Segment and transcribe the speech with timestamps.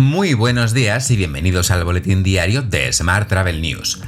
[0.00, 4.00] Muy buenos días y bienvenidos al boletín diario de Smart Travel News.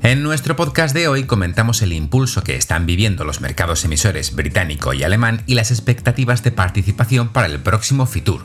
[0.00, 4.94] En nuestro podcast de hoy comentamos el impulso que están viviendo los mercados emisores británico
[4.94, 8.44] y alemán y las expectativas de participación para el próximo Fitur.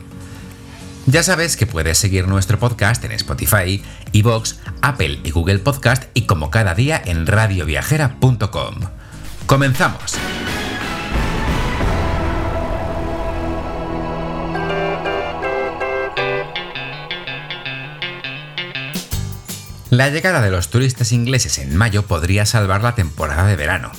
[1.05, 6.23] Ya sabes que puedes seguir nuestro podcast en Spotify, Evox, Apple y Google Podcast y
[6.23, 8.75] como cada día en radioviajera.com.
[9.45, 10.15] ¡Comenzamos!
[19.89, 23.91] La llegada de los turistas ingleses en mayo podría salvar la temporada de verano.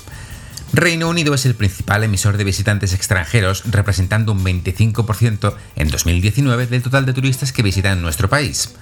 [0.75, 6.83] Reino Unido es el principal emisor de visitantes extranjeros, representando un 25% en 2019 del
[6.83, 8.75] total de turistas que visitan nuestro país.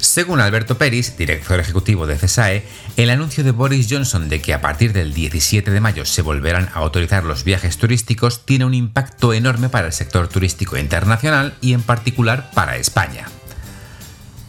[0.00, 2.64] Según Alberto Peris, director ejecutivo de CESAE,
[2.96, 6.70] el anuncio de Boris Johnson de que a partir del 17 de mayo se volverán
[6.72, 11.74] a autorizar los viajes turísticos tiene un impacto enorme para el sector turístico internacional y
[11.74, 13.28] en particular para España.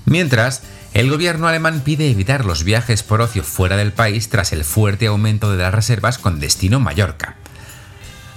[0.06, 0.62] Mientras,
[0.96, 5.08] el gobierno alemán pide evitar los viajes por ocio fuera del país tras el fuerte
[5.08, 7.36] aumento de las reservas con destino Mallorca.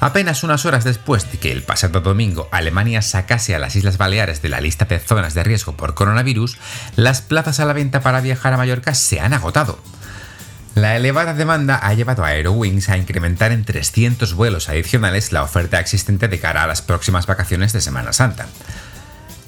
[0.00, 4.42] Apenas unas horas después de que el pasado domingo Alemania sacase a las Islas Baleares
[4.42, 6.58] de la lista de zonas de riesgo por coronavirus,
[6.96, 9.78] las plazas a la venta para viajar a Mallorca se han agotado.
[10.74, 15.78] La elevada demanda ha llevado a Aerowings a incrementar en 300 vuelos adicionales la oferta
[15.78, 18.48] existente de cara a las próximas vacaciones de Semana Santa.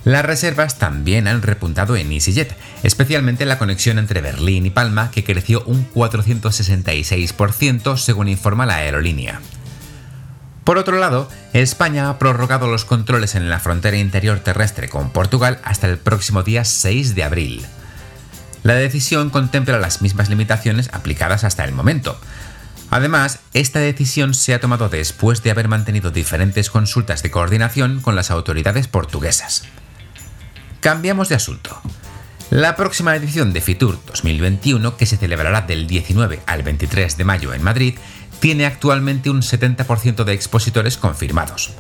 [0.05, 5.25] Las reservas también han repuntado en EasyJet, especialmente la conexión entre Berlín y Palma, que
[5.25, 9.41] creció un 466% según informa la aerolínea.
[10.65, 15.59] Por otro lado, España ha prorrogado los controles en la frontera interior terrestre con Portugal
[15.65, 17.67] hasta el próximo día 6 de abril.
[18.63, 22.19] La decisión contempla las mismas limitaciones aplicadas hasta el momento.
[22.91, 28.17] Además, esta decisión se ha tomado después de haber mantenido diferentes consultas de coordinación con
[28.17, 29.65] las autoridades portuguesas.
[30.81, 31.79] Cambiamos de asunto.
[32.49, 37.53] La próxima edición de Fitur 2021, que se celebrará del 19 al 23 de mayo
[37.53, 37.99] en Madrid,
[38.41, 41.73] tiene actualmente un 70% de expositores confirmados.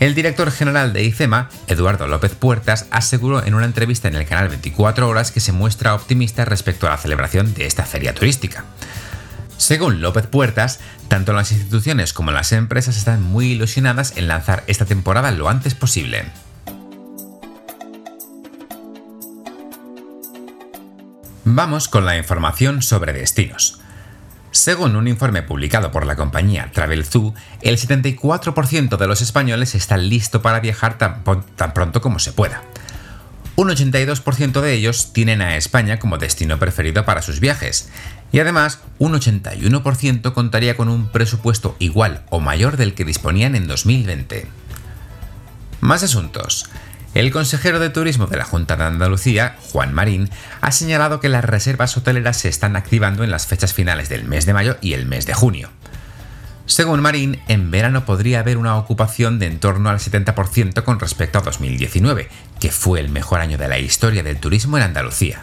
[0.00, 4.48] El director general de ICEMA, Eduardo López Puertas, aseguró en una entrevista en el canal
[4.48, 8.64] 24 Horas que se muestra optimista respecto a la celebración de esta feria turística.
[9.58, 14.86] Según López Puertas, tanto las instituciones como las empresas están muy ilusionadas en lanzar esta
[14.86, 16.24] temporada lo antes posible.
[21.58, 23.80] Vamos con la información sobre destinos.
[24.52, 30.40] Según un informe publicado por la compañía TravelZoo, el 74% de los españoles está listo
[30.40, 31.24] para viajar tan,
[31.56, 32.62] tan pronto como se pueda.
[33.56, 37.90] Un 82% de ellos tienen a España como destino preferido para sus viajes,
[38.30, 43.66] y además un 81% contaría con un presupuesto igual o mayor del que disponían en
[43.66, 44.46] 2020.
[45.80, 46.70] Más asuntos.
[47.18, 50.30] El consejero de Turismo de la Junta de Andalucía, Juan Marín,
[50.60, 54.46] ha señalado que las reservas hoteleras se están activando en las fechas finales del mes
[54.46, 55.68] de mayo y el mes de junio.
[56.66, 61.40] Según Marín, en verano podría haber una ocupación de en torno al 70% con respecto
[61.40, 62.28] a 2019,
[62.60, 65.42] que fue el mejor año de la historia del turismo en Andalucía.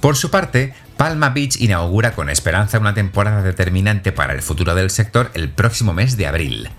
[0.00, 4.88] Por su parte, Palma Beach inaugura con esperanza una temporada determinante para el futuro del
[4.88, 6.70] sector el próximo mes de abril.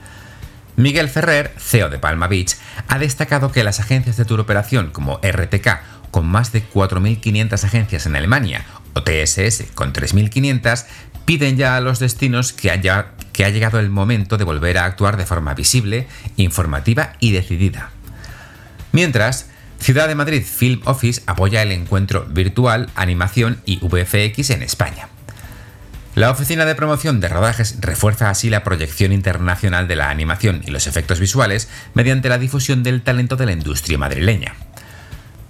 [0.84, 2.58] Miguel Ferrer, CEO de Palma Beach,
[2.90, 5.80] ha destacado que las agencias de turoperación como RTK,
[6.12, 10.84] con más de 4.500 agencias en Alemania, o TSS, con 3.500,
[11.24, 14.84] piden ya a los destinos que, haya, que ha llegado el momento de volver a
[14.84, 16.06] actuar de forma visible,
[16.36, 17.92] informativa y decidida.
[18.92, 19.48] Mientras,
[19.80, 25.12] Ciudad de Madrid Film Office apoya el encuentro virtual, animación y VFX en España.
[26.16, 30.69] La Oficina de Promoción de Rodajes refuerza así la proyección internacional de la animación y
[30.69, 34.53] los efectos visuales mediante la difusión del talento de la industria madrileña.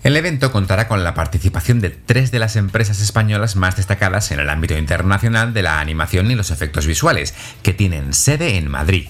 [0.03, 4.39] El evento contará con la participación de tres de las empresas españolas más destacadas en
[4.39, 9.07] el ámbito internacional de la animación y los efectos visuales, que tienen sede en Madrid.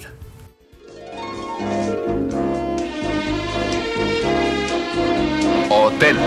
[5.69, 6.18] Hotel.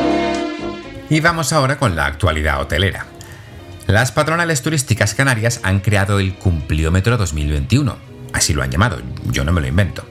[1.11, 3.07] Y vamos ahora con la actualidad hotelera.
[3.87, 7.97] Las patronales turísticas canarias han creado el Cumpliómetro 2021.
[8.33, 10.05] Así lo han llamado, yo no me lo invento.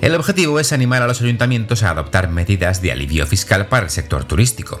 [0.00, 3.90] El objetivo es animar a los ayuntamientos a adoptar medidas de alivio fiscal para el
[3.90, 4.80] sector turístico.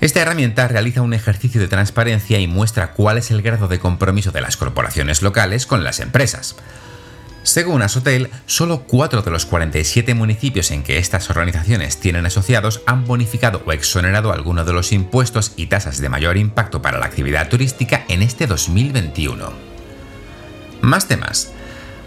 [0.00, 4.30] Esta herramienta realiza un ejercicio de transparencia y muestra cuál es el grado de compromiso
[4.30, 6.56] de las corporaciones locales con las empresas.
[7.48, 13.06] Según Asotel, solo 4 de los 47 municipios en que estas organizaciones tienen asociados han
[13.06, 17.48] bonificado o exonerado alguno de los impuestos y tasas de mayor impacto para la actividad
[17.48, 19.50] turística en este 2021.
[20.82, 21.50] Más temas.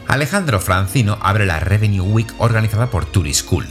[0.08, 3.66] Alejandro Francino abre la Revenue Week organizada por Tourischool.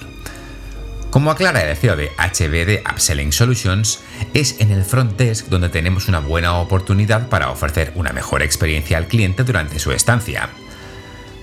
[1.11, 4.01] Como aclara el CEO de HBD Upselling Solutions,
[4.35, 8.99] es en el front desk donde tenemos una buena oportunidad para ofrecer una mejor experiencia
[8.99, 10.51] al cliente durante su estancia.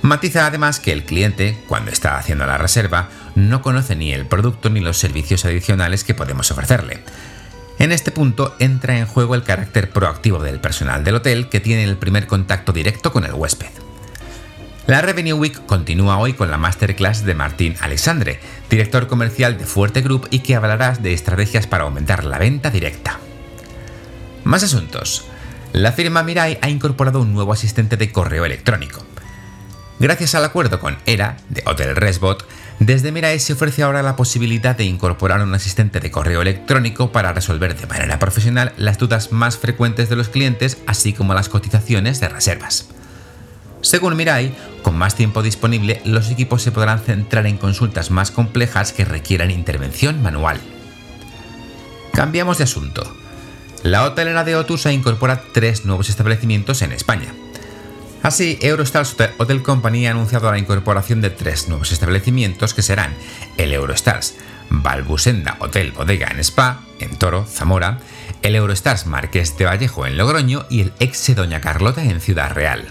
[0.07, 4.69] Matiza además que el cliente, cuando está haciendo la reserva, no conoce ni el producto
[4.69, 7.01] ni los servicios adicionales que podemos ofrecerle.
[7.77, 11.83] En este punto entra en juego el carácter proactivo del personal del hotel que tiene
[11.83, 13.68] el primer contacto directo con el huésped.
[14.88, 18.39] La Revenue Week continúa hoy con la masterclass de Martín Alexandre,
[18.69, 23.19] director comercial de Fuerte Group y que hablará de estrategias para aumentar la venta directa.
[24.45, 25.25] Más asuntos.
[25.74, 29.06] La firma Mirai ha incorporado un nuevo asistente de correo electrónico.
[30.00, 32.48] Gracias al acuerdo con ERA de Hotel Resbot,
[32.80, 37.34] desde Mirai se ofrece ahora la posibilidad de incorporar un asistente de correo electrónico para
[37.34, 42.20] resolver de manera profesional las dudas más frecuentes de los clientes, así como las cotizaciones
[42.20, 42.90] de reservas.
[43.82, 48.94] Según Mirai, con más tiempo disponible, los equipos se podrán centrar en consultas más complejas
[48.94, 50.62] que requieran intervención manual.
[52.14, 53.12] Cambiamos de asunto.
[53.82, 57.34] La hotelera de Otusa incorpora tres nuevos establecimientos en España.
[58.27, 63.15] Así, Eurostars Hotel Company ha anunciado la incorporación de tres nuevos establecimientos que serán
[63.56, 64.35] el Eurostars
[64.69, 68.00] Balbusenda Hotel Bodega en Spa, en Toro, Zamora,
[68.41, 72.83] el Eurostars Marqués de Vallejo en Logroño y el Exe Doña Carlota en Ciudad Real.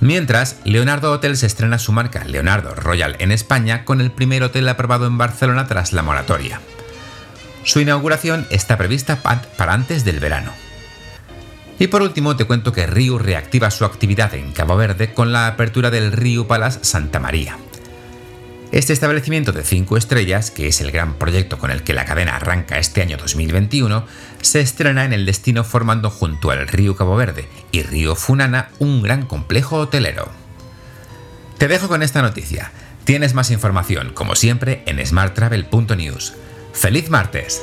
[0.00, 4.70] Mientras, Leonardo Hotel se estrena su marca Leonardo Royal en España con el primer hotel
[4.70, 6.62] aprobado en Barcelona tras la moratoria.
[7.62, 10.67] Su inauguración está prevista para antes del verano.
[11.78, 15.46] Y por último te cuento que Riu reactiva su actividad en Cabo Verde con la
[15.46, 17.56] apertura del Riu Palace Santa María.
[18.70, 22.36] Este establecimiento de 5 estrellas, que es el gran proyecto con el que la cadena
[22.36, 24.04] arranca este año 2021,
[24.42, 29.02] se estrena en el destino formando junto al río Cabo Verde y río Funana un
[29.02, 30.30] gran complejo hotelero.
[31.56, 32.72] Te dejo con esta noticia.
[33.04, 36.34] Tienes más información, como siempre, en smarttravel.news.
[36.74, 37.62] ¡Feliz martes!